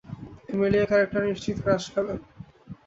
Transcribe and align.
Emilia 0.49 0.85
ক্যারেক্টারে 0.87 1.27
নিশ্চিত 1.31 1.57
crush 1.63 1.83
খাবেন। 1.93 2.17